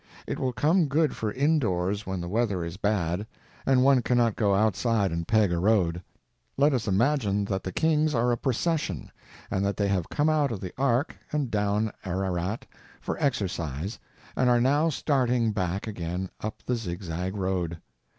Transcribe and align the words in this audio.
It 0.25 0.39
will 0.39 0.51
come 0.51 0.87
good 0.87 1.15
for 1.15 1.31
indoors 1.31 2.07
when 2.07 2.21
the 2.21 2.27
weather 2.27 2.65
is 2.65 2.75
bad 2.75 3.27
and 3.67 3.83
one 3.83 4.01
cannot 4.01 4.35
go 4.35 4.55
outside 4.55 5.11
and 5.11 5.27
peg 5.27 5.53
a 5.53 5.59
road. 5.59 6.01
Let 6.57 6.73
us 6.73 6.87
imagine 6.87 7.45
that 7.45 7.61
the 7.63 7.71
kings 7.71 8.15
are 8.15 8.31
a 8.31 8.35
procession, 8.37 9.11
and 9.51 9.63
that 9.63 9.77
they 9.77 9.89
have 9.89 10.09
come 10.09 10.27
out 10.27 10.51
of 10.51 10.59
the 10.59 10.73
Ark 10.75 11.15
and 11.31 11.51
down 11.51 11.91
Ararat 12.03 12.65
for 12.99 13.15
exercise 13.21 13.99
and 14.35 14.49
are 14.49 14.59
now 14.59 14.89
starting 14.89 15.51
back 15.51 15.85
again 15.85 16.31
up 16.39 16.63
the 16.65 16.75
zigzag 16.77 17.37
road. 17.37 17.79